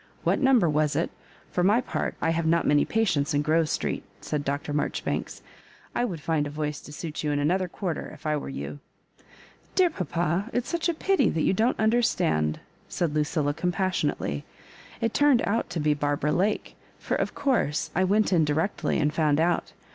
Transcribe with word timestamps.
What 0.23 0.39
number 0.41 0.67
was 0.67 0.95
it? 0.95 1.11
For 1.51 1.63
my 1.63 1.79
part, 1.79 2.15
I 2.23 2.31
have 2.31 2.47
not 2.47 2.65
many 2.65 2.85
patients 2.85 3.35
in 3.35 3.43
Grove 3.43 3.69
Street," 3.69 4.01
said 4.19 4.43
Dr. 4.43 4.73
Marjoribanks." 4.73 5.43
I 5.95 6.05
would 6.05 6.19
find 6.21 6.47
a 6.47 6.49
voice 6.49 6.81
to 6.81 6.91
suit 6.91 7.23
you 7.23 7.29
in 7.29 7.37
another 7.37 7.67
quarter, 7.67 8.07
if 8.11 8.25
I 8.25 8.35
were 8.35 8.49
you."" 8.49 8.79
Dear 9.75 9.91
papa, 9.91 10.49
it's 10.53 10.69
such 10.69 10.89
a 10.89 10.95
pity 10.95 11.29
that 11.29 11.43
you 11.43 11.53
don't 11.53 11.79
understand," 11.79 12.59
said 12.89 13.13
Lucilla, 13.13 13.53
compassionately." 13.53 14.43
It 15.01 15.13
turned 15.13 15.43
out 15.45 15.69
to 15.69 15.79
be 15.79 15.93
Barbara 15.93 16.31
Lake; 16.31 16.75
for, 16.97 17.13
of 17.13 17.35
course, 17.35 17.91
I 17.93 18.03
went 18.03 18.33
in 18.33 18.43
directly, 18.43 18.97
and 18.97 19.13
found 19.13 19.39
out. 19.39 19.71